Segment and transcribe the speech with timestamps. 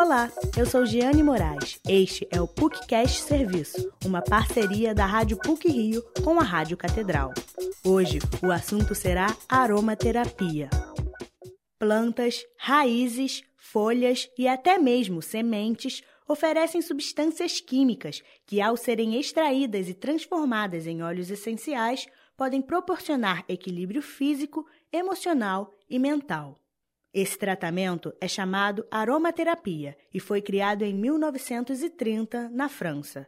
[0.00, 1.80] Olá, eu sou Giane Moraes.
[1.88, 7.34] Este é o PUCcast Serviço, uma parceria da Rádio PUC Rio com a Rádio Catedral.
[7.84, 10.70] Hoje, o assunto será aromaterapia.
[11.80, 19.94] Plantas, raízes, folhas e até mesmo sementes oferecem substâncias químicas que, ao serem extraídas e
[19.94, 22.06] transformadas em óleos essenciais,
[22.36, 26.60] podem proporcionar equilíbrio físico, emocional e mental.
[27.20, 33.26] Esse tratamento é chamado aromaterapia e foi criado em 1930 na França.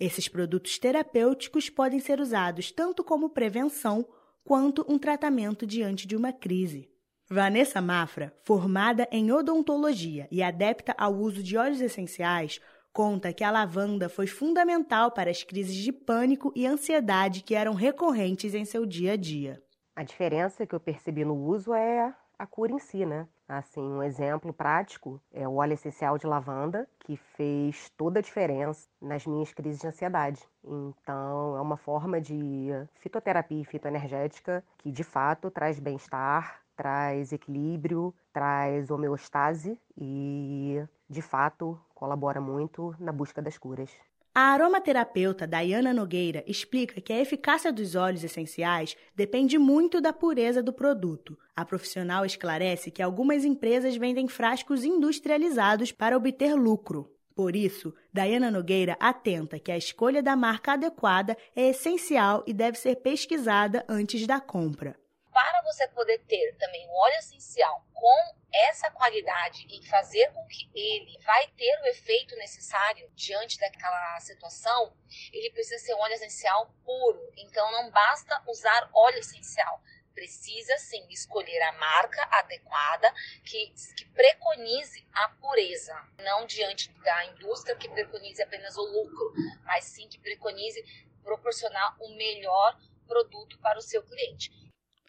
[0.00, 4.08] Esses produtos terapêuticos podem ser usados tanto como prevenção
[4.42, 6.88] quanto um tratamento diante de uma crise.
[7.28, 12.58] Vanessa Mafra, formada em odontologia e adepta ao uso de óleos essenciais,
[12.90, 17.74] conta que a lavanda foi fundamental para as crises de pânico e ansiedade que eram
[17.74, 19.62] recorrentes em seu dia a dia.
[19.94, 23.26] A diferença que eu percebi no uso é a cura em si, né?
[23.48, 28.88] Assim, um exemplo prático é o óleo essencial de lavanda, que fez toda a diferença
[29.00, 30.42] nas minhas crises de ansiedade.
[30.64, 38.12] Então, é uma forma de fitoterapia e fitoenergética que de fato traz bem-estar, traz equilíbrio,
[38.32, 43.90] traz homeostase e de fato colabora muito na busca das curas.
[44.38, 50.62] A aromaterapeuta Dayana Nogueira explica que a eficácia dos óleos essenciais depende muito da pureza
[50.62, 51.38] do produto.
[51.56, 57.10] A profissional esclarece que algumas empresas vendem frascos industrializados para obter lucro.
[57.34, 62.76] Por isso, Dayana Nogueira atenta que a escolha da marca adequada é essencial e deve
[62.76, 65.00] ser pesquisada antes da compra.
[65.32, 70.70] Para você poder ter também o óleo essencial com essa qualidade e fazer com que
[70.74, 74.94] ele vai ter o efeito necessário diante daquela situação,
[75.32, 77.32] ele precisa ser óleo essencial puro.
[77.38, 79.82] Então não basta usar óleo essencial,
[80.14, 83.12] precisa sim escolher a marca adequada
[83.44, 89.32] que, que, preconize a pureza, não diante da indústria que preconize apenas o lucro,
[89.64, 90.82] mas sim que preconize
[91.22, 94.50] proporcionar o melhor produto para o seu cliente.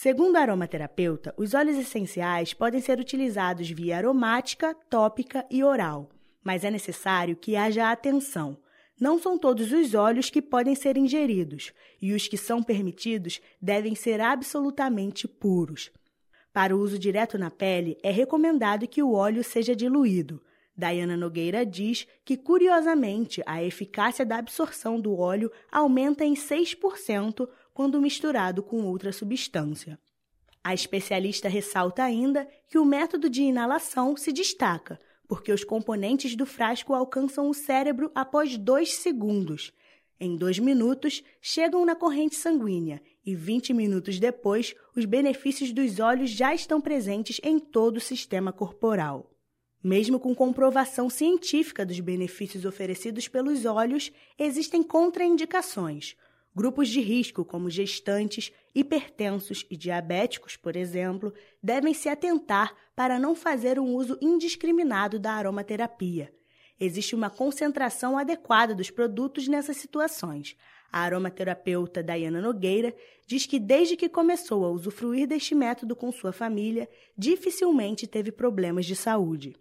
[0.00, 6.08] Segundo a aromaterapeuta, os óleos essenciais podem ser utilizados via aromática, tópica e oral,
[6.40, 8.56] mas é necessário que haja atenção.
[9.00, 13.96] Não são todos os óleos que podem ser ingeridos, e os que são permitidos devem
[13.96, 15.90] ser absolutamente puros.
[16.52, 20.40] Para o uso direto na pele, é recomendado que o óleo seja diluído.
[20.76, 27.48] Diana Nogueira diz que, curiosamente, a eficácia da absorção do óleo aumenta em 6%
[27.78, 30.00] quando misturado com outra substância.
[30.64, 36.44] A especialista ressalta ainda que o método de inalação se destaca, porque os componentes do
[36.44, 39.72] frasco alcançam o cérebro após dois segundos.
[40.18, 46.30] Em dois minutos, chegam na corrente sanguínea e 20 minutos depois, os benefícios dos óleos
[46.30, 49.30] já estão presentes em todo o sistema corporal.
[49.80, 56.16] Mesmo com comprovação científica dos benefícios oferecidos pelos óleos, existem contraindicações.
[56.58, 61.32] Grupos de risco, como gestantes, hipertensos e diabéticos, por exemplo,
[61.62, 66.34] devem se atentar para não fazer um uso indiscriminado da aromaterapia.
[66.80, 70.56] Existe uma concentração adequada dos produtos nessas situações.
[70.90, 72.92] A aromaterapeuta Dayana Nogueira
[73.24, 78.84] diz que desde que começou a usufruir deste método com sua família, dificilmente teve problemas
[78.84, 79.54] de saúde.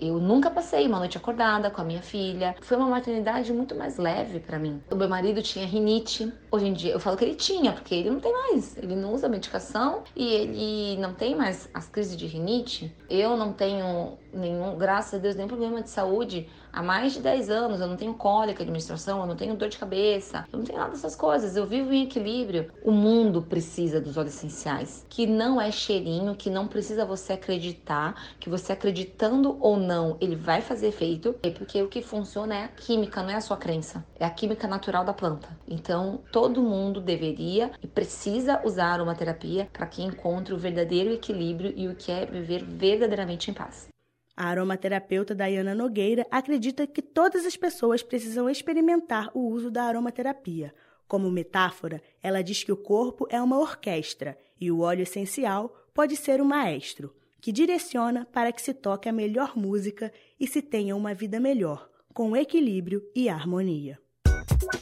[0.00, 2.54] Eu nunca passei uma noite acordada com a minha filha.
[2.60, 4.82] Foi uma maternidade muito mais leve para mim.
[4.90, 6.32] O meu marido tinha rinite.
[6.50, 8.76] Hoje em dia eu falo que ele tinha, porque ele não tem mais.
[8.76, 12.94] Ele não usa medicação e ele não tem mais as crises de rinite.
[13.08, 17.48] Eu não tenho nenhum, graças a Deus, nenhum problema de saúde há mais de 10
[17.48, 17.80] anos.
[17.80, 20.78] Eu não tenho cólica de menstruação, eu não tenho dor de cabeça, eu não tenho
[20.78, 21.56] nada dessas coisas.
[21.56, 22.70] Eu vivo em equilíbrio.
[22.84, 28.14] O mundo precisa dos óleos essenciais, que não é cheirinho, que não precisa você acreditar,
[28.38, 32.64] que você acreditando ou não, ele vai fazer efeito, é porque o que funciona é
[32.64, 34.04] a química, não é a sua crença.
[34.18, 35.48] É a química natural da planta.
[35.66, 41.72] Então, todo mundo deveria e precisa usar uma terapia para que encontre o verdadeiro equilíbrio
[41.74, 43.88] e o que é viver verdadeiramente em paz.
[44.36, 50.74] A aromaterapeuta Dayana Nogueira acredita que todas as pessoas precisam experimentar o uso da aromaterapia.
[51.08, 56.16] Como metáfora, ela diz que o corpo é uma orquestra e o óleo essencial pode
[56.16, 60.94] ser o maestro, que direciona para que se toque a melhor música e se tenha
[60.94, 63.98] uma vida melhor, com equilíbrio e harmonia.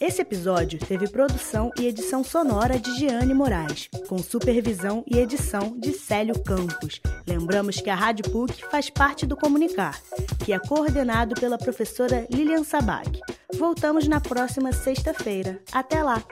[0.00, 5.92] Esse episódio teve produção e edição sonora de Giane Moraes, com supervisão e edição de
[5.92, 7.00] Célio Campos.
[7.26, 10.00] Lembramos que a Rádio PUC faz parte do Comunicar,
[10.44, 13.20] que é coordenado pela professora Lilian Sabac.
[13.58, 15.60] Voltamos na próxima sexta-feira.
[15.72, 16.22] Até lá!